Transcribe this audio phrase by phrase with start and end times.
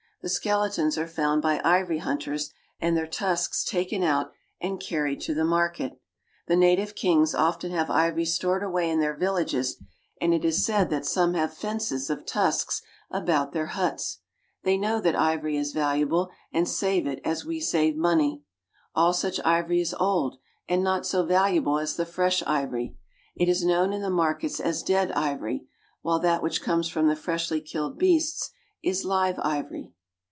[0.23, 5.33] The skeletons are found by ivory hunters, and their tusks taken out and carried to
[5.33, 5.99] the market.
[6.45, 9.81] The native kings often have ivory stored away in their villages,
[10.21, 14.19] and it is said that some have fences of tusks about their huts.
[14.63, 18.43] They know that ivory is valuable, and save it as we save money.
[18.93, 20.37] All such ivory is old,
[20.69, 22.95] and not so valuable as the fresh ivory.
[23.35, 25.63] It is known in the markets as dead ivory,
[26.03, 28.51] while that which comes from the freshly killed beasts
[28.83, 29.93] is live ivory.